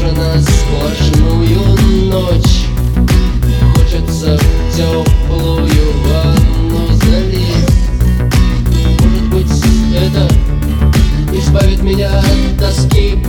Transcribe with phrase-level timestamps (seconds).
[0.00, 1.60] похожа сплошную
[2.10, 2.66] ночь.
[3.74, 7.90] Хочется в теплую ванну залезть
[9.00, 10.28] Может быть это
[11.34, 13.19] избавит меня от тоски.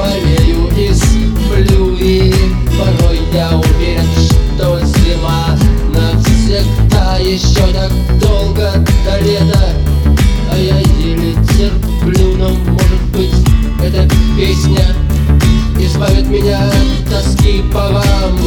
[0.00, 2.32] Болею и сплю И
[2.78, 5.58] порой я уверен, что зима
[5.94, 8.72] навсегда Еще так долго
[9.04, 9.74] до лета,
[10.52, 13.34] а я еле терплю Но может быть
[13.82, 14.84] эта песня
[15.78, 18.38] избавит меня от тоски по вам